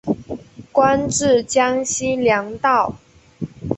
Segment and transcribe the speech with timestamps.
[0.71, 2.95] 官至江西粮道。